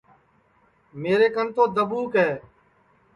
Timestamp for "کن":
1.35-1.47